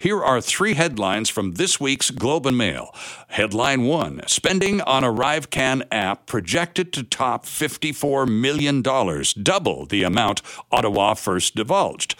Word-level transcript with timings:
Here 0.00 0.22
are 0.22 0.40
three 0.40 0.74
headlines 0.74 1.28
from 1.28 1.54
this 1.54 1.80
week's 1.80 2.12
Globe 2.12 2.46
and 2.46 2.56
Mail. 2.56 2.94
Headline 3.30 3.82
one 3.82 4.20
Spending 4.28 4.80
on 4.82 5.02
ArriveCan 5.02 5.88
app 5.90 6.24
projected 6.24 6.92
to 6.92 7.02
top 7.02 7.44
$54 7.44 8.28
million, 8.28 8.80
double 8.80 9.86
the 9.86 10.04
amount 10.04 10.40
Ottawa 10.70 11.14
first 11.14 11.56
divulged. 11.56 12.14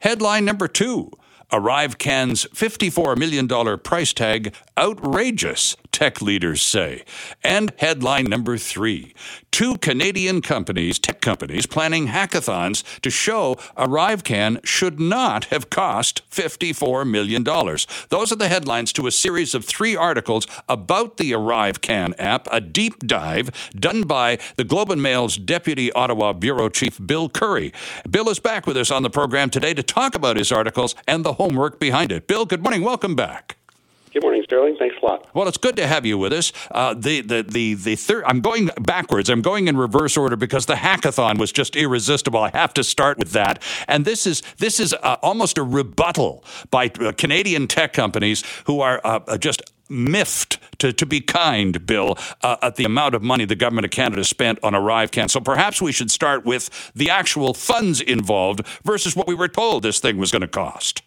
Headline 0.00 0.44
number 0.44 0.66
two 0.66 1.12
ArriveCan's 1.52 2.46
$54 2.46 3.16
million 3.16 3.48
price 3.78 4.12
tag 4.12 4.54
outrageous, 4.78 5.76
tech 5.92 6.22
leaders 6.22 6.62
say. 6.62 7.04
And 7.42 7.72
headline 7.78 8.24
number 8.24 8.56
three 8.56 9.14
two 9.50 9.76
Canadian 9.78 10.40
companies, 10.40 10.98
tech 10.98 11.20
companies, 11.20 11.66
planning 11.66 12.08
hackathons 12.08 12.82
to 13.00 13.10
show 13.10 13.56
ArriveCan 13.76 14.64
should 14.64 15.00
not 15.00 15.46
have 15.46 15.70
cost 15.70 16.22
$54 16.30 17.08
million. 17.08 17.42
Those 17.44 18.32
are 18.32 18.36
the 18.36 18.48
headlines 18.48 18.92
to 18.94 19.06
a 19.06 19.10
series 19.10 19.54
of 19.54 19.64
three 19.64 19.96
articles 19.96 20.46
about 20.68 21.16
the 21.16 21.32
ArriveCan 21.32 22.14
app, 22.18 22.48
a 22.50 22.60
deep 22.60 23.00
dive 23.00 23.50
done 23.74 24.02
by 24.02 24.38
the 24.56 24.64
Globe 24.64 24.90
and 24.90 25.02
Mail's 25.02 25.36
Deputy 25.36 25.92
Ottawa 25.92 26.32
Bureau 26.32 26.68
Chief 26.68 26.98
Bill 27.04 27.28
Curry. 27.28 27.72
Bill 28.08 28.28
is 28.28 28.38
back 28.38 28.66
with 28.66 28.76
us 28.76 28.90
on 28.90 29.02
the 29.02 29.10
program 29.10 29.50
today 29.50 29.74
to 29.74 29.82
talk 29.82 30.14
about 30.14 30.36
his 30.36 30.52
articles 30.52 30.94
and 31.06 31.24
the 31.24 31.34
homework 31.40 31.80
behind 31.80 32.12
it. 32.12 32.26
Bill, 32.26 32.44
good 32.44 32.62
morning. 32.62 32.82
Welcome 32.82 33.14
back. 33.16 33.56
Good 34.12 34.22
morning, 34.22 34.42
Sterling. 34.44 34.76
Thanks 34.76 34.96
a 35.00 35.06
lot. 35.06 35.26
Well, 35.34 35.48
it's 35.48 35.56
good 35.56 35.76
to 35.76 35.86
have 35.86 36.04
you 36.04 36.18
with 36.18 36.32
us. 36.34 36.52
Uh, 36.70 36.94
the 36.94 37.22
the 37.22 37.42
the 37.42 37.74
the 37.74 37.96
third. 37.96 38.24
I'm 38.26 38.40
going 38.40 38.68
backwards. 38.80 39.30
I'm 39.30 39.40
going 39.40 39.68
in 39.68 39.76
reverse 39.76 40.16
order 40.18 40.36
because 40.36 40.66
the 40.66 40.74
hackathon 40.74 41.38
was 41.38 41.50
just 41.50 41.76
irresistible. 41.76 42.40
I 42.40 42.50
have 42.50 42.74
to 42.74 42.84
start 42.84 43.18
with 43.18 43.30
that. 43.32 43.62
And 43.88 44.04
this 44.04 44.26
is 44.26 44.42
this 44.58 44.80
is 44.80 44.92
uh, 44.92 45.16
almost 45.22 45.56
a 45.56 45.62
rebuttal 45.62 46.44
by 46.70 46.90
uh, 47.00 47.12
Canadian 47.12 47.68
tech 47.68 47.92
companies 47.94 48.42
who 48.64 48.80
are 48.80 49.00
uh, 49.02 49.20
uh, 49.26 49.38
just 49.38 49.62
miffed, 49.88 50.58
to, 50.78 50.92
to 50.92 51.04
be 51.04 51.20
kind, 51.20 51.84
Bill, 51.84 52.16
uh, 52.42 52.56
at 52.62 52.76
the 52.76 52.84
amount 52.84 53.14
of 53.14 53.22
money 53.22 53.44
the 53.44 53.56
government 53.56 53.84
of 53.84 53.90
Canada 53.90 54.24
spent 54.24 54.58
on 54.62 54.72
ArriveCan. 54.72 55.28
So 55.28 55.40
perhaps 55.40 55.82
we 55.82 55.90
should 55.90 56.10
start 56.10 56.44
with 56.44 56.92
the 56.94 57.10
actual 57.10 57.54
funds 57.54 58.00
involved 58.00 58.64
versus 58.84 59.16
what 59.16 59.26
we 59.26 59.34
were 59.34 59.48
told 59.48 59.82
this 59.82 59.98
thing 59.98 60.16
was 60.16 60.30
going 60.30 60.42
to 60.42 60.48
cost. 60.48 61.02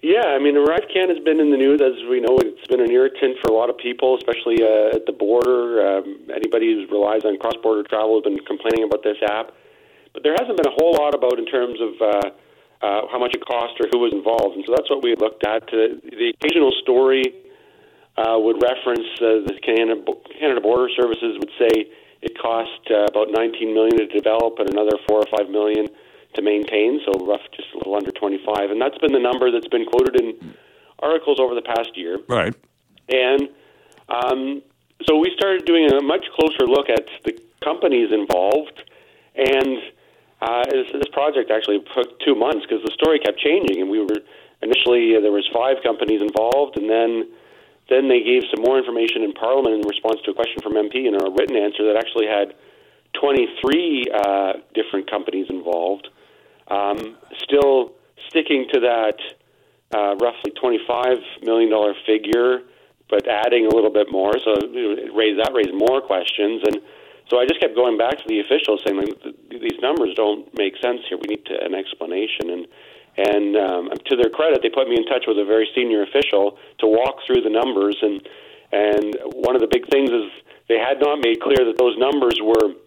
Yeah, 0.00 0.32
I 0.32 0.40
mean, 0.40 0.56
ArriveCan 0.56 1.12
has 1.12 1.20
been 1.20 1.40
in 1.40 1.52
the 1.52 1.60
news, 1.60 1.84
as 1.84 1.92
we 2.08 2.24
know. 2.24 2.40
It's 2.40 2.66
been 2.72 2.80
an 2.80 2.90
irritant 2.90 3.36
for 3.44 3.52
a 3.52 3.56
lot 3.56 3.68
of 3.68 3.76
people, 3.76 4.16
especially 4.16 4.64
uh, 4.64 4.96
at 4.96 5.04
the 5.04 5.12
border. 5.12 5.84
Um, 5.84 6.24
anybody 6.32 6.72
who 6.72 6.88
relies 6.88 7.20
on 7.28 7.36
cross-border 7.36 7.84
travel 7.84 8.16
has 8.16 8.24
been 8.24 8.40
complaining 8.48 8.88
about 8.88 9.04
this 9.04 9.20
app. 9.28 9.52
But 10.16 10.24
there 10.24 10.32
hasn't 10.32 10.56
been 10.56 10.72
a 10.72 10.76
whole 10.80 10.96
lot 10.96 11.12
about 11.12 11.36
in 11.36 11.44
terms 11.44 11.76
of 11.84 11.92
uh, 12.00 12.28
uh, 12.80 13.12
how 13.12 13.20
much 13.20 13.36
it 13.36 13.44
cost 13.44 13.76
or 13.76 13.92
who 13.92 14.00
was 14.00 14.16
involved. 14.16 14.56
And 14.56 14.64
so 14.64 14.72
that's 14.72 14.88
what 14.88 15.04
we 15.04 15.12
looked 15.20 15.44
at. 15.44 15.68
Uh, 15.68 16.00
the 16.00 16.32
occasional 16.32 16.72
story 16.80 17.36
uh, 18.16 18.40
would 18.40 18.56
reference 18.56 19.04
uh, 19.20 19.44
the 19.44 19.60
Canada, 19.60 20.00
Canada 20.32 20.64
Border 20.64 20.88
Services 20.96 21.36
would 21.44 21.52
say 21.60 21.92
it 22.24 22.32
cost 22.40 22.88
uh, 22.88 23.04
about 23.04 23.28
19 23.36 23.76
million 23.76 24.00
to 24.00 24.08
develop 24.08 24.56
and 24.64 24.72
another 24.72 24.96
four 25.04 25.20
or 25.20 25.28
five 25.28 25.52
million 25.52 25.92
to 26.34 26.42
maintain, 26.42 27.00
so 27.04 27.12
rough, 27.26 27.44
just 27.52 27.69
little 27.90 27.96
under 27.96 28.10
25. 28.10 28.70
And 28.70 28.80
that's 28.80 28.98
been 28.98 29.12
the 29.12 29.20
number 29.20 29.50
that's 29.50 29.68
been 29.68 29.84
quoted 29.84 30.20
in 30.20 30.54
articles 31.00 31.40
over 31.40 31.54
the 31.54 31.62
past 31.62 31.96
year. 31.96 32.18
Right. 32.28 32.54
And 33.08 33.48
um, 34.08 34.62
so 35.06 35.18
we 35.18 35.32
started 35.36 35.64
doing 35.64 35.90
a 35.92 36.02
much 36.02 36.24
closer 36.34 36.66
look 36.66 36.88
at 36.88 37.06
the 37.24 37.38
companies 37.62 38.12
involved. 38.12 38.84
And 39.34 39.78
uh, 40.40 40.64
this, 40.70 40.92
this 40.92 41.10
project 41.12 41.50
actually 41.50 41.80
took 41.94 42.20
two 42.20 42.34
months 42.34 42.66
because 42.66 42.84
the 42.84 42.92
story 42.92 43.18
kept 43.18 43.38
changing. 43.38 43.80
And 43.80 43.90
we 43.90 44.00
were 44.00 44.20
initially, 44.62 45.16
uh, 45.16 45.20
there 45.20 45.32
was 45.32 45.48
five 45.52 45.82
companies 45.82 46.22
involved, 46.22 46.76
and 46.76 46.88
then 46.88 47.24
then 47.88 48.08
they 48.08 48.22
gave 48.22 48.44
some 48.54 48.62
more 48.62 48.78
information 48.78 49.24
in 49.24 49.32
Parliament 49.32 49.74
in 49.74 49.82
response 49.82 50.22
to 50.24 50.30
a 50.30 50.34
question 50.34 50.62
from 50.62 50.74
MP 50.74 51.10
in 51.10 51.14
a 51.18 51.28
written 51.34 51.56
answer 51.56 51.82
that 51.90 51.98
actually 51.98 52.26
had 52.26 52.54
23 53.18 54.06
uh, 54.14 54.52
different 54.74 55.10
companies 55.10 55.50
involved. 55.50 56.06
Um, 56.70 57.16
still 57.42 57.92
sticking 58.28 58.66
to 58.72 58.80
that 58.80 59.18
uh, 59.92 60.14
roughly 60.16 60.52
$25 60.52 61.18
million 61.42 61.94
figure, 62.06 62.62
but 63.08 63.26
adding 63.26 63.66
a 63.66 63.74
little 63.74 63.90
bit 63.90 64.10
more. 64.10 64.32
So 64.38 64.54
it 64.54 65.12
raised, 65.14 65.40
that 65.40 65.52
raised 65.52 65.74
more 65.74 66.00
questions. 66.00 66.62
And 66.64 66.80
so 67.28 67.38
I 67.38 67.46
just 67.46 67.60
kept 67.60 67.74
going 67.74 67.98
back 67.98 68.18
to 68.18 68.24
the 68.26 68.40
officials 68.40 68.82
saying, 68.86 68.98
like, 68.98 69.34
these 69.50 69.78
numbers 69.82 70.14
don't 70.14 70.46
make 70.56 70.74
sense 70.82 71.00
here. 71.08 71.18
We 71.18 71.36
need 71.36 71.44
to, 71.46 71.58
an 71.64 71.74
explanation. 71.74 72.50
And 72.50 72.66
and 73.16 73.56
um, 73.56 73.90
to 74.06 74.16
their 74.16 74.30
credit, 74.30 74.62
they 74.62 74.70
put 74.70 74.88
me 74.88 74.96
in 74.96 75.04
touch 75.04 75.24
with 75.26 75.36
a 75.36 75.44
very 75.44 75.68
senior 75.74 76.02
official 76.02 76.56
to 76.78 76.86
walk 76.86 77.18
through 77.26 77.42
the 77.42 77.50
numbers. 77.50 77.98
And 78.00 78.22
and 78.72 79.16
one 79.34 79.54
of 79.56 79.60
the 79.60 79.66
big 79.66 79.90
things 79.90 80.10
is 80.10 80.30
they 80.68 80.78
had 80.78 81.00
not 81.00 81.18
made 81.18 81.42
clear 81.42 81.66
that 81.66 81.76
those 81.76 81.98
numbers 81.98 82.38
were 82.40 82.78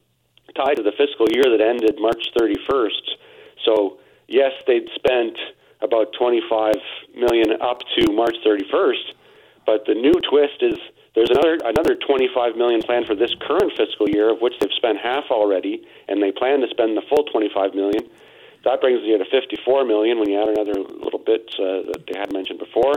tied 0.55 0.77
to 0.77 0.83
the 0.83 0.95
fiscal 0.95 1.27
year 1.27 1.43
that 1.51 1.59
ended 1.59 1.99
March 1.99 2.31
31st. 2.39 3.19
So 3.65 3.97
yes, 4.27 4.51
they'd 4.67 4.87
spent 4.95 5.37
about 5.81 6.13
25 6.17 6.73
million 7.15 7.61
up 7.61 7.81
to 7.97 8.11
March 8.11 8.35
31st, 8.45 9.13
but 9.65 9.85
the 9.85 9.93
new 9.93 10.13
twist 10.29 10.61
is 10.61 10.77
there's 11.15 11.29
another 11.29 11.59
another 11.65 11.95
25 11.95 12.55
million 12.55 12.81
planned 12.81 13.05
for 13.05 13.15
this 13.15 13.31
current 13.41 13.71
fiscal 13.77 14.09
year, 14.09 14.31
of 14.31 14.41
which 14.41 14.53
they've 14.59 14.73
spent 14.75 14.97
half 14.97 15.25
already, 15.29 15.85
and 16.07 16.21
they 16.23 16.31
plan 16.31 16.61
to 16.61 16.67
spend 16.69 16.97
the 16.97 17.03
full 17.09 17.23
25 17.25 17.75
million. 17.75 18.03
That 18.65 18.81
brings 18.81 19.01
you 19.03 19.17
to 19.17 19.25
54 19.25 19.85
million 19.85 20.19
when 20.19 20.29
you 20.29 20.41
add 20.41 20.47
another 20.49 20.79
little 20.79 21.19
bit 21.19 21.53
uh, 21.59 21.91
that 21.91 22.03
they 22.07 22.17
had 22.17 22.31
mentioned 22.33 22.59
before, 22.59 22.95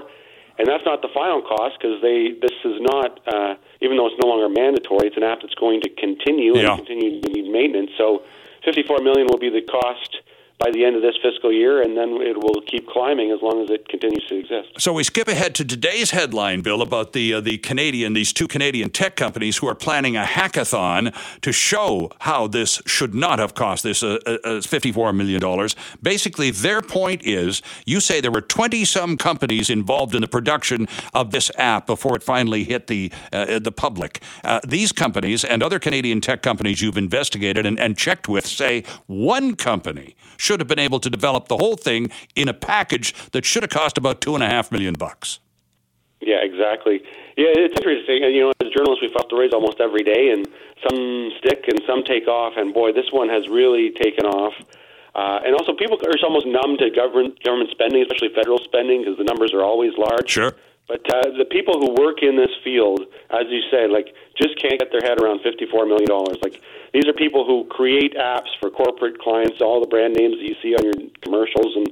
and 0.58 0.66
that's 0.66 0.84
not 0.86 1.02
the 1.02 1.08
final 1.12 1.42
cost 1.42 1.76
because 1.78 2.00
they 2.00 2.32
this 2.40 2.56
is 2.64 2.80
not 2.80 3.20
uh, 3.26 3.54
even 3.82 3.96
though 3.98 4.06
it's 4.06 4.16
no 4.22 4.28
longer 4.30 4.48
mandatory, 4.48 5.08
it's 5.08 5.16
an 5.16 5.24
app 5.24 5.42
that's 5.42 5.54
going 5.54 5.80
to 5.82 5.90
continue 5.90 6.56
Yeah. 6.56 6.72
and 6.72 6.86
continue 6.86 7.20
to 7.20 7.28
need 7.28 7.50
maintenance. 7.50 7.90
So 7.98 8.22
54 8.64 8.98
million 9.02 9.26
will 9.28 9.38
be 9.38 9.50
the 9.50 9.60
cost 9.62 10.16
by 10.58 10.70
the 10.70 10.84
end 10.84 10.96
of 10.96 11.02
this 11.02 11.14
fiscal 11.22 11.52
year, 11.52 11.82
and 11.82 11.96
then 11.96 12.18
it 12.22 12.36
will 12.36 12.62
keep 12.62 12.88
climbing 12.88 13.30
as 13.30 13.42
long 13.42 13.62
as 13.62 13.70
it 13.70 13.86
continues 13.88 14.26
to 14.28 14.38
exist. 14.38 14.68
So 14.78 14.92
we 14.92 15.04
skip 15.04 15.28
ahead 15.28 15.54
to 15.56 15.64
today's 15.64 16.12
headline, 16.12 16.62
Bill, 16.62 16.80
about 16.80 17.12
the 17.12 17.34
uh, 17.34 17.40
the 17.40 17.58
Canadian 17.58 18.14
these 18.14 18.32
two 18.32 18.48
Canadian 18.48 18.90
tech 18.90 19.16
companies 19.16 19.58
who 19.58 19.68
are 19.68 19.74
planning 19.74 20.16
a 20.16 20.22
hackathon 20.22 21.14
to 21.42 21.52
show 21.52 22.10
how 22.20 22.46
this 22.46 22.80
should 22.86 23.14
not 23.14 23.38
have 23.38 23.54
cost 23.54 23.82
this 23.82 24.02
uh, 24.02 24.18
uh, 24.44 24.60
54 24.62 25.12
million 25.12 25.40
dollars. 25.40 25.76
Basically, 26.02 26.50
their 26.50 26.80
point 26.80 27.24
is, 27.24 27.60
you 27.84 28.00
say 28.00 28.20
there 28.20 28.30
were 28.30 28.40
20 28.40 28.84
some 28.86 29.18
companies 29.18 29.68
involved 29.68 30.14
in 30.14 30.22
the 30.22 30.28
production 30.28 30.88
of 31.12 31.32
this 31.32 31.50
app 31.58 31.86
before 31.86 32.16
it 32.16 32.22
finally 32.22 32.64
hit 32.64 32.86
the 32.86 33.12
uh, 33.32 33.58
the 33.58 33.72
public. 33.72 34.22
Uh, 34.42 34.60
these 34.66 34.90
companies 34.90 35.44
and 35.44 35.62
other 35.62 35.78
Canadian 35.78 36.22
tech 36.22 36.42
companies 36.42 36.80
you've 36.80 36.96
investigated 36.96 37.66
and, 37.66 37.78
and 37.78 37.98
checked 37.98 38.26
with 38.26 38.46
say 38.46 38.84
one 39.06 39.54
company 39.54 40.16
should 40.46 40.60
have 40.60 40.68
been 40.68 40.78
able 40.78 41.00
to 41.00 41.10
develop 41.10 41.48
the 41.48 41.56
whole 41.56 41.76
thing 41.76 42.08
in 42.36 42.48
a 42.48 42.54
package 42.54 43.12
that 43.32 43.44
should 43.44 43.64
have 43.64 43.70
cost 43.70 43.98
about 43.98 44.20
two 44.20 44.34
and 44.36 44.44
a 44.44 44.46
half 44.46 44.70
million 44.70 44.94
bucks. 44.94 45.40
Yeah, 46.20 46.40
exactly. 46.42 47.02
Yeah, 47.36 47.52
it's 47.52 47.76
interesting. 47.76 48.22
You 48.22 48.42
know, 48.44 48.52
as 48.64 48.70
journalists, 48.70 49.02
we 49.02 49.12
file 49.12 49.26
stories 49.26 49.52
almost 49.52 49.80
every 49.80 50.02
day, 50.02 50.30
and 50.30 50.48
some 50.88 51.30
stick 51.38 51.64
and 51.68 51.80
some 51.86 52.04
take 52.04 52.28
off. 52.28 52.54
And 52.56 52.72
boy, 52.72 52.92
this 52.92 53.10
one 53.10 53.28
has 53.28 53.48
really 53.48 53.90
taken 53.90 54.24
off. 54.24 54.54
Uh, 55.16 55.40
and 55.48 55.56
also, 55.56 55.72
people 55.72 55.96
are 55.96 56.12
almost 56.28 56.44
numb 56.44 56.76
to 56.76 56.92
government 56.92 57.40
government 57.42 57.72
spending, 57.72 58.04
especially 58.04 58.28
federal 58.36 58.60
spending, 58.60 59.00
because 59.00 59.16
the 59.16 59.24
numbers 59.24 59.56
are 59.56 59.64
always 59.64 59.96
large. 59.96 60.28
Sure. 60.28 60.52
But 60.86 61.02
uh, 61.08 61.32
the 61.40 61.48
people 61.48 61.80
who 61.80 61.96
work 61.96 62.22
in 62.22 62.36
this 62.36 62.52
field, 62.62 63.00
as 63.32 63.48
you 63.48 63.64
say, 63.72 63.88
like 63.88 64.12
just 64.36 64.60
can't 64.60 64.78
get 64.78 64.92
their 64.92 65.00
head 65.00 65.16
around 65.18 65.40
fifty-four 65.40 65.88
million 65.88 66.04
dollars. 66.04 66.36
Like 66.44 66.60
these 66.92 67.08
are 67.08 67.16
people 67.16 67.48
who 67.48 67.64
create 67.72 68.14
apps 68.14 68.52
for 68.60 68.68
corporate 68.68 69.18
clients, 69.18 69.64
all 69.64 69.80
the 69.80 69.88
brand 69.88 70.12
names 70.14 70.36
that 70.36 70.44
you 70.44 70.54
see 70.60 70.76
on 70.76 70.84
your 70.84 71.00
commercials, 71.24 71.74
and 71.74 71.88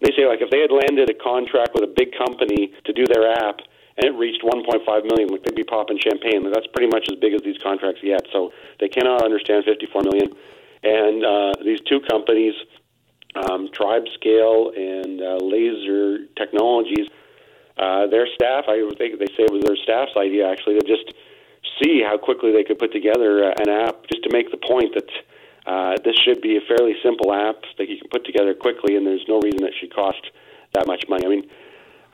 they 0.00 0.10
say 0.16 0.24
like 0.24 0.40
if 0.40 0.48
they 0.48 0.64
had 0.64 0.72
landed 0.72 1.12
a 1.12 1.14
contract 1.14 1.76
with 1.76 1.84
a 1.84 1.92
big 1.92 2.16
company 2.16 2.72
to 2.88 2.92
do 2.92 3.04
their 3.04 3.30
app 3.30 3.60
and 3.96 4.06
it 4.08 4.16
reached 4.16 4.42
1.5 4.42 4.64
million, 5.04 5.28
like 5.28 5.44
they'd 5.44 5.54
be 5.54 5.64
popping 5.64 6.00
champagne. 6.00 6.42
That's 6.50 6.66
pretty 6.72 6.88
much 6.88 7.08
as 7.12 7.20
big 7.20 7.34
as 7.34 7.42
these 7.42 7.58
contracts 7.62 8.00
get. 8.00 8.24
So 8.32 8.50
they 8.80 8.88
cannot 8.88 9.22
understand 9.22 9.64
54 9.66 10.02
million. 10.02 10.32
And 10.82 11.24
uh, 11.24 11.52
these 11.64 11.80
two 11.88 12.00
companies, 12.10 12.54
um, 13.34 13.68
TribalScale 13.68 14.76
and 14.76 15.20
uh, 15.20 15.38
Lazer 15.40 16.26
Technologies, 16.36 17.06
uh, 17.78 18.06
their 18.08 18.26
staff, 18.34 18.64
I 18.68 18.88
think 18.98 19.18
they 19.18 19.26
say 19.26 19.44
it 19.44 19.52
was 19.52 19.62
their 19.64 19.76
staff's 19.76 20.12
idea 20.16 20.48
actually 20.50 20.78
to 20.78 20.86
just 20.86 21.14
see 21.82 22.02
how 22.02 22.18
quickly 22.18 22.52
they 22.52 22.64
could 22.64 22.78
put 22.78 22.92
together 22.92 23.44
uh, 23.44 23.54
an 23.60 23.68
app, 23.68 24.06
just 24.10 24.22
to 24.24 24.30
make 24.32 24.50
the 24.50 24.58
point 24.58 24.94
that 24.94 25.08
uh, 25.66 25.96
this 26.04 26.16
should 26.16 26.40
be 26.42 26.56
a 26.56 26.60
fairly 26.60 26.94
simple 27.02 27.32
app 27.32 27.62
that 27.78 27.88
you 27.88 27.96
can 27.98 28.08
put 28.10 28.24
together 28.26 28.52
quickly, 28.54 28.96
and 28.96 29.06
there's 29.06 29.24
no 29.28 29.40
reason 29.40 29.64
it 29.64 29.72
should 29.80 29.94
cost 29.94 30.20
that 30.74 30.86
much 30.86 31.04
money. 31.08 31.24
I 31.24 31.28
mean, 31.28 31.48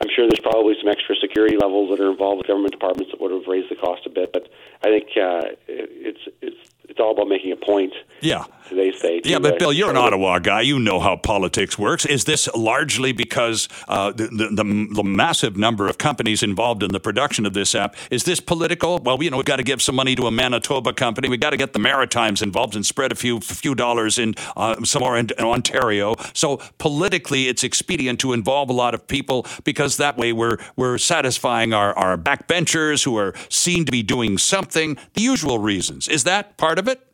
I'm 0.01 0.07
sure 0.15 0.25
there's 0.27 0.39
probably 0.39 0.75
some 0.79 0.87
extra 0.87 1.15
security 1.15 1.57
levels 1.57 1.89
that 1.89 1.99
are 1.99 2.09
involved 2.11 2.37
with 2.37 2.47
government 2.47 2.71
departments 2.71 3.11
that 3.11 3.19
would 3.19 3.31
have 3.31 3.47
raised 3.47 3.69
the 3.69 3.75
cost 3.75 4.05
a 4.05 4.09
bit, 4.09 4.31
but 4.31 4.47
I 4.83 4.87
think 4.87 5.07
uh, 5.17 5.49
it- 5.67 5.91
it's 5.91 6.19
it's 6.41 6.57
it's 6.87 6.99
all 6.99 7.11
about 7.11 7.27
making 7.27 7.51
a 7.51 7.55
point. 7.55 7.93
Yeah. 8.21 8.45
They 8.71 8.91
say. 8.91 9.21
Yeah, 9.23 9.39
but 9.39 9.59
Bill, 9.59 9.73
you're 9.73 9.89
an 9.89 9.97
Ottawa 9.97 10.39
guy. 10.39 10.61
You 10.61 10.79
know 10.79 10.99
how 10.99 11.15
politics 11.15 11.77
works. 11.77 12.05
Is 12.05 12.25
this 12.25 12.47
largely 12.55 13.11
because 13.11 13.67
uh, 13.87 14.11
the, 14.11 14.27
the, 14.27 14.87
the 14.91 15.03
massive 15.03 15.57
number 15.57 15.87
of 15.87 15.97
companies 15.97 16.43
involved 16.43 16.83
in 16.83 16.91
the 16.91 16.99
production 16.99 17.45
of 17.45 17.53
this 17.53 17.73
app? 17.75 17.95
Is 18.11 18.23
this 18.23 18.39
political? 18.39 18.99
Well, 18.99 19.21
you 19.23 19.29
know, 19.29 19.37
we've 19.37 19.45
got 19.45 19.57
to 19.57 19.63
give 19.63 19.81
some 19.81 19.95
money 19.95 20.15
to 20.15 20.27
a 20.27 20.31
Manitoba 20.31 20.93
company. 20.93 21.29
We've 21.29 21.39
got 21.39 21.51
to 21.51 21.57
get 21.57 21.73
the 21.73 21.79
Maritimes 21.79 22.41
involved 22.41 22.75
and 22.75 22.85
spread 22.85 23.11
a 23.11 23.15
few 23.15 23.39
few 23.39 23.75
dollars 23.75 24.19
in 24.19 24.35
uh, 24.55 24.83
somewhere 24.83 25.17
in, 25.17 25.29
in 25.37 25.45
Ontario. 25.45 26.15
So 26.33 26.57
politically, 26.77 27.47
it's 27.47 27.63
expedient 27.63 28.19
to 28.21 28.33
involve 28.33 28.69
a 28.69 28.73
lot 28.73 28.93
of 28.93 29.07
people 29.07 29.45
because 29.63 29.97
that 29.97 30.17
way 30.17 30.33
we're 30.33 30.57
we're 30.75 30.97
satisfying 30.97 31.73
our, 31.73 31.93
our 31.97 32.17
backbenchers 32.17 33.03
who 33.03 33.17
are 33.17 33.33
seen 33.49 33.85
to 33.85 33.91
be 33.91 34.03
doing 34.03 34.37
something. 34.37 34.97
The 35.13 35.21
usual 35.21 35.59
reasons. 35.59 36.07
Is 36.07 36.23
that 36.25 36.57
part 36.57 36.79
of 36.79 36.87
it? 36.87 37.08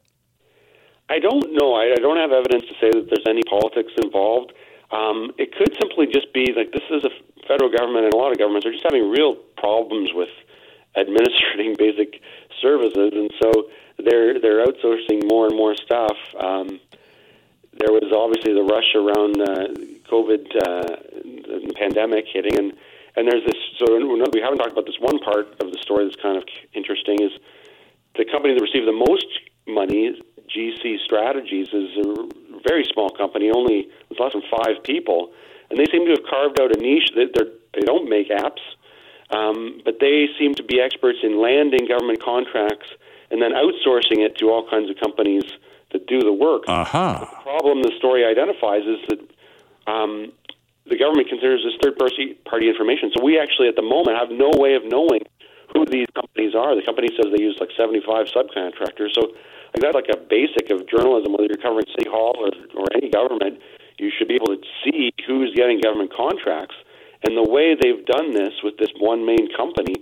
I 1.09 1.19
don't 1.19 1.53
know. 1.53 1.73
I, 1.73 1.93
I 1.93 2.01
don't 2.01 2.17
have 2.17 2.31
evidence 2.31 2.65
to 2.65 2.75
say 2.81 2.89
that 2.89 3.05
there's 3.09 3.27
any 3.27 3.43
politics 3.43 3.93
involved. 4.01 4.53
Um, 4.91 5.31
it 5.37 5.53
could 5.55 5.75
simply 5.79 6.07
just 6.07 6.33
be 6.33 6.53
like 6.55 6.71
this 6.71 6.85
is 6.89 7.05
a 7.05 7.13
federal 7.47 7.69
government, 7.69 8.05
and 8.05 8.13
a 8.13 8.17
lot 8.17 8.31
of 8.31 8.37
governments 8.37 8.65
are 8.65 8.71
just 8.71 8.83
having 8.83 9.09
real 9.09 9.35
problems 9.57 10.11
with 10.13 10.29
administering 10.95 11.75
basic 11.77 12.21
services, 12.61 13.11
and 13.13 13.31
so 13.41 13.69
they're 13.97 14.39
they're 14.39 14.65
outsourcing 14.65 15.27
more 15.29 15.47
and 15.47 15.55
more 15.55 15.75
stuff. 15.75 16.17
Um, 16.39 16.79
there 17.77 17.91
was 17.91 18.07
obviously 18.15 18.53
the 18.53 18.63
rush 18.63 18.95
around 18.95 19.35
uh, 19.41 19.67
COVID 20.07 20.47
uh, 20.63 21.73
pandemic 21.75 22.25
hitting, 22.31 22.57
and 22.57 22.73
and 23.15 23.27
there's 23.27 23.45
this. 23.45 23.59
So 23.77 23.93
we 23.93 24.41
haven't 24.41 24.57
talked 24.57 24.71
about 24.71 24.85
this 24.85 24.99
one 24.99 25.19
part 25.19 25.53
of 25.59 25.71
the 25.71 25.77
story 25.81 26.05
that's 26.05 26.19
kind 26.21 26.37
of 26.37 26.43
interesting 26.73 27.21
is 27.21 27.31
the 28.15 28.25
company 28.25 28.53
that 28.53 28.61
received 28.61 28.87
the 28.87 28.95
most 28.95 29.27
money 29.67 30.19
GC 30.49 30.99
Strategies 31.03 31.67
is 31.73 31.97
a 31.97 32.27
very 32.67 32.85
small 32.93 33.09
company, 33.09 33.51
only 33.53 33.87
it's 34.09 34.19
less 34.19 34.33
than 34.33 34.43
five 34.49 34.83
people, 34.83 35.31
and 35.69 35.79
they 35.79 35.85
seem 35.91 36.05
to 36.05 36.11
have 36.11 36.25
carved 36.29 36.59
out 36.59 36.75
a 36.75 36.79
niche. 36.79 37.11
That 37.15 37.31
they're, 37.33 37.51
they 37.73 37.81
don't 37.81 38.09
make 38.09 38.29
apps, 38.29 38.61
um, 39.31 39.81
but 39.83 39.99
they 39.99 40.27
seem 40.37 40.53
to 40.55 40.63
be 40.63 40.79
experts 40.79 41.19
in 41.23 41.41
landing 41.41 41.87
government 41.87 42.21
contracts 42.21 42.87
and 43.31 43.41
then 43.41 43.51
outsourcing 43.51 44.21
it 44.21 44.37
to 44.37 44.49
all 44.49 44.69
kinds 44.69 44.89
of 44.89 44.97
companies 44.97 45.43
that 45.91 46.05
do 46.07 46.19
the 46.19 46.33
work. 46.33 46.63
Uh-huh. 46.67 47.19
The 47.19 47.41
problem 47.41 47.81
the 47.81 47.91
story 47.97 48.23
identifies 48.23 48.83
is 48.83 48.99
that 49.09 49.91
um, 49.91 50.31
the 50.85 50.97
government 50.97 51.29
considers 51.29 51.63
this 51.65 51.73
third 51.81 51.97
party 51.97 52.37
party 52.45 52.69
information. 52.69 53.11
So 53.17 53.23
we 53.23 53.39
actually, 53.39 53.67
at 53.67 53.75
the 53.75 53.85
moment, 53.85 54.17
have 54.17 54.29
no 54.29 54.51
way 54.55 54.75
of 54.75 54.83
knowing 54.85 55.25
who 55.73 55.85
these 55.85 56.07
companies 56.13 56.53
are. 56.53 56.75
The 56.75 56.85
company 56.85 57.09
says 57.17 57.33
they 57.35 57.41
use 57.41 57.57
like 57.59 57.69
75 57.75 58.27
subcontractors. 58.27 59.13
So 59.13 59.33
like 59.75 59.93
that's 59.93 60.07
like 60.07 60.11
a 60.15 60.19
basic 60.29 60.71
of 60.71 60.87
journalism, 60.87 61.33
whether 61.33 61.51
you're 61.51 61.61
covering 61.61 61.85
City 61.91 62.09
Hall 62.09 62.35
or, 62.39 62.51
or 62.79 62.87
any 62.95 63.09
government, 63.11 63.59
you 63.99 64.11
should 64.11 64.27
be 64.27 64.35
able 64.35 64.55
to 64.55 64.61
see 64.83 65.11
who's 65.27 65.53
getting 65.55 65.81
government 65.81 66.13
contracts. 66.15 66.75
And 67.27 67.35
the 67.35 67.49
way 67.49 67.75
they've 67.75 68.05
done 68.05 68.31
this 68.31 68.53
with 68.63 68.77
this 68.77 68.91
one 68.99 69.25
main 69.25 69.51
company, 69.55 69.95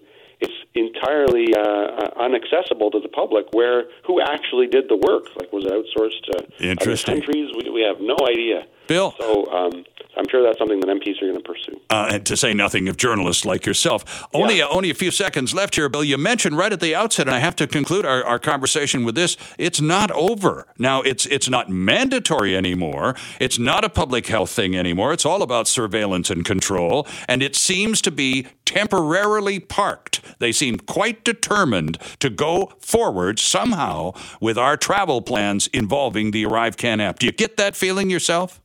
it's 0.43 0.59
entirely 0.75 1.55
uh, 1.55 2.09
unaccessible 2.19 2.91
to 2.91 2.99
the 2.99 3.09
public. 3.09 3.45
Where 3.51 3.85
who 4.05 4.21
actually 4.21 4.67
did 4.67 4.89
the 4.89 4.97
work? 4.97 5.25
Like 5.39 5.51
was 5.53 5.65
it 5.65 5.71
outsourced 5.71 6.21
to 6.31 6.35
other 6.81 6.97
countries? 6.97 7.49
We, 7.57 7.69
we 7.69 7.81
have 7.81 7.99
no 7.99 8.17
idea. 8.27 8.65
Bill. 8.87 9.15
So 9.17 9.45
um, 9.51 9.85
I'm 10.17 10.25
sure 10.29 10.43
that's 10.43 10.57
something 10.57 10.79
that 10.79 10.87
MPs 10.87 11.21
are 11.21 11.31
going 11.31 11.35
to 11.35 11.43
pursue. 11.43 11.79
Uh, 11.89 12.09
and 12.11 12.25
to 12.25 12.37
say 12.37 12.53
nothing 12.53 12.87
of 12.87 12.97
journalists 12.97 13.45
like 13.45 13.65
yourself. 13.65 14.25
Only, 14.33 14.59
yeah. 14.59 14.67
only 14.69 14.89
a 14.89 14.93
few 14.93 15.11
seconds 15.11 15.53
left 15.53 15.75
here, 15.75 15.89
Bill. 15.89 16.03
You 16.03 16.17
mentioned 16.17 16.57
right 16.57 16.71
at 16.71 16.79
the 16.79 16.93
outset, 16.93 17.27
and 17.27 17.35
I 17.35 17.39
have 17.39 17.55
to 17.57 17.67
conclude 17.67 18.05
our, 18.05 18.23
our 18.23 18.39
conversation 18.39 19.05
with 19.05 19.15
this 19.15 19.37
it's 19.57 19.81
not 19.81 20.11
over. 20.11 20.67
Now, 20.77 21.01
it's, 21.01 21.25
it's 21.27 21.49
not 21.49 21.69
mandatory 21.69 22.55
anymore. 22.55 23.15
It's 23.39 23.57
not 23.57 23.83
a 23.83 23.89
public 23.89 24.27
health 24.27 24.51
thing 24.51 24.75
anymore. 24.75 25.13
It's 25.13 25.25
all 25.25 25.41
about 25.41 25.67
surveillance 25.67 26.29
and 26.29 26.45
control. 26.45 27.07
And 27.27 27.41
it 27.41 27.55
seems 27.55 28.01
to 28.01 28.11
be 28.11 28.47
temporarily 28.65 29.59
parked. 29.59 30.21
They 30.39 30.51
seem 30.51 30.77
quite 30.77 31.23
determined 31.23 31.97
to 32.19 32.29
go 32.29 32.73
forward 32.79 33.39
somehow 33.39 34.13
with 34.39 34.57
our 34.57 34.77
travel 34.77 35.21
plans 35.21 35.67
involving 35.67 36.31
the 36.31 36.43
ArriveCan 36.43 37.01
app. 37.01 37.19
Do 37.19 37.25
you 37.25 37.31
get 37.31 37.57
that 37.57 37.75
feeling 37.75 38.09
yourself? 38.09 38.61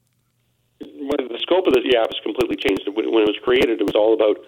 the 0.78 1.38
scope 1.42 1.66
of 1.66 1.74
the 1.74 1.96
app 1.96 2.10
has 2.12 2.20
completely 2.22 2.56
changed. 2.56 2.82
When 2.86 3.04
it 3.04 3.30
was 3.30 3.38
created, 3.42 3.80
it 3.80 3.86
was 3.86 3.94
all 3.94 4.14
about 4.14 4.38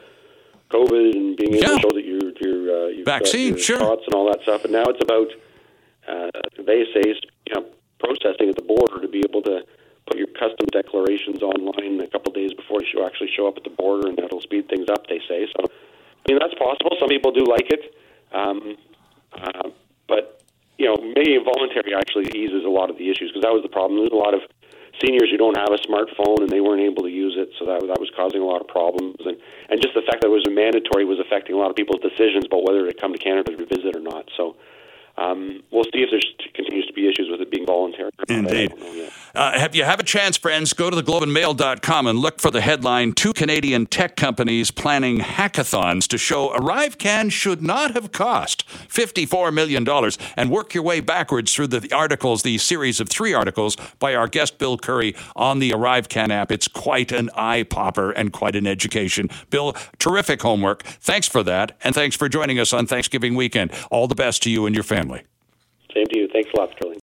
COVID 0.71 1.15
and 1.15 1.37
being 1.37 1.55
able 1.55 1.63
yeah. 1.63 1.75
to 1.75 1.81
show 1.81 1.93
that 1.95 2.05
you're, 2.05 2.31
you're 2.41 2.65
uh, 2.71 2.89
you've 2.89 3.07
vaccine, 3.07 3.55
your 3.55 3.59
sure, 3.59 3.79
shots 3.79 4.03
and 4.07 4.15
all 4.15 4.31
that 4.31 4.43
stuff. 4.43 4.65
And 4.65 4.73
now 4.73 4.85
it's 4.87 5.03
about 5.03 5.29
uh, 6.09 6.31
they 6.59 6.87
say 6.95 7.15
you 7.47 7.55
know 7.55 7.67
processing 7.99 8.49
at 8.49 8.57
the 8.57 8.67
border 8.67 9.01
to 9.01 9.09
be 9.09 9.23
able 9.29 9.43
to 9.43 9.63
put 10.07 10.17
your 10.17 10.29
custom 10.29 10.67
declarations 10.73 11.43
online 11.43 12.01
a 12.01 12.09
couple 12.09 12.33
days 12.33 12.53
before 12.55 12.81
you 12.83 13.05
actually 13.05 13.31
show 13.37 13.47
up 13.47 13.57
at 13.57 13.65
the 13.65 13.71
border, 13.71 14.09
and 14.09 14.17
that'll 14.17 14.41
speed 14.41 14.69
things 14.69 14.89
up. 14.89 15.07
They 15.07 15.21
say 15.29 15.47
so. 15.57 15.67
I 16.27 16.33
mean 16.33 16.39
that's 16.39 16.55
possible. 16.55 16.97
Some 16.99 17.09
people 17.09 17.33
do 17.33 17.45
like 17.45 17.71
it, 17.71 17.95
um, 18.33 18.77
uh, 19.33 19.71
but 20.09 20.43
you 20.79 20.87
know, 20.87 20.97
making 20.97 21.37
it 21.37 21.45
voluntary 21.45 21.95
actually 21.95 22.33
eases 22.33 22.65
a 22.65 22.73
lot 22.73 22.89
of 22.89 22.97
the 22.97 23.11
issues 23.11 23.31
because 23.31 23.43
that 23.43 23.53
was 23.53 23.63
the 23.63 23.69
problem. 23.69 24.01
There's 24.01 24.17
a 24.17 24.17
lot 24.17 24.33
of 24.33 24.41
seniors 25.05 25.31
who 25.31 25.37
don't 25.37 25.57
have 25.57 25.73
a 25.73 25.81
smartphone 25.85 26.41
and 26.41 26.49
they 26.49 26.61
weren't 26.61 26.81
able 26.81 27.03
to 27.05 27.13
use 27.13 27.37
it, 27.37 27.53
so 27.59 27.65
that 27.67 27.81
that 27.87 28.01
was 28.01 28.11
causing 28.17 28.41
a 28.41 28.49
lot 28.49 28.61
of 28.61 28.69
problems. 28.69 29.17
And 29.25 29.37
and 29.69 29.81
just 29.81 29.95
the 29.95 30.03
fact 30.03 30.23
that 30.23 30.29
it 30.29 30.37
was 30.37 30.47
mandatory 30.49 31.05
was 31.05 31.21
affecting 31.21 31.55
a 31.55 31.59
lot 31.59 31.71
of 31.71 31.77
people's 31.77 32.01
decisions 32.01 32.47
about 32.47 32.65
whether 32.65 32.87
to 32.87 32.95
come 32.95 33.13
to 33.13 33.19
Canada 33.19 33.57
to 33.57 33.67
visit 33.67 33.97
or 33.97 34.01
not. 34.01 34.29
So 34.37 34.57
um, 35.17 35.63
we'll 35.71 35.85
see 35.85 36.01
if 36.01 36.11
there 36.11 36.21
continues 36.55 36.87
to 36.87 36.93
be 36.93 37.09
issues 37.09 37.29
with 37.31 37.41
it 37.41 37.51
being 37.51 37.67
voluntary. 37.67 38.11
Indeed. 38.29 38.73
Uh, 39.35 39.59
have 39.59 39.75
you 39.75 39.85
have 39.85 40.01
a 40.01 40.05
chance, 40.05 40.37
friends? 40.37 40.73
Go 40.73 40.91
to 40.91 40.97
theglobeandmail.com 40.97 42.07
and 42.07 42.19
look 42.19 42.41
for 42.41 42.51
the 42.51 42.61
headline: 42.61 43.13
Two 43.13 43.33
Canadian 43.33 43.87
tech 43.87 44.17
companies 44.17 44.71
planning 44.71 45.19
hackathons 45.19 46.07
to 46.09 46.19
show 46.19 46.49
ArriveCan 46.49 47.31
should 47.31 47.63
not 47.63 47.93
have 47.95 48.13
cost 48.13 48.69
fifty-four 48.69 49.53
million 49.53 49.85
dollars, 49.85 50.19
and 50.37 50.51
work 50.51 50.75
your 50.75 50.83
way 50.83 51.01
backwards 51.01 51.55
through 51.55 51.69
the 51.69 51.93
articles, 51.95 52.43
the 52.43 52.59
series 52.59 53.01
of 53.01 53.09
three 53.09 53.33
articles 53.33 53.77
by 53.99 54.15
our 54.15 54.27
guest 54.27 54.59
Bill 54.59 54.77
Curry 54.77 55.15
on 55.37 55.59
the 55.59 55.71
ArriveCan 55.71 56.31
app. 56.31 56.51
It's 56.51 56.69
quite 56.69 57.13
an 57.13 57.31
eye 57.35 57.63
popper 57.63 58.11
and 58.11 58.33
quite 58.33 58.57
an 58.57 58.67
education. 58.67 59.29
Bill, 59.51 59.75
terrific 59.99 60.43
homework. 60.43 60.83
Thanks 60.83 61.29
for 61.29 61.43
that, 61.45 61.77
and 61.85 61.95
thanks 61.95 62.17
for 62.17 62.29
joining 62.29 62.59
us 62.59 62.73
on 62.73 62.87
Thanksgiving 62.87 63.35
weekend. 63.35 63.73
All 63.91 64.09
the 64.09 64.15
best 64.15 64.43
to 64.45 64.51
you 64.51 64.67
and 64.67 64.75
your 64.75 64.85
family. 64.85 65.23
Same 65.95 66.07
to 66.07 66.19
you. 66.19 66.29
Thanks 66.33 66.51
a 66.55 66.61
lot, 66.61 66.71
Sterling. 66.77 67.01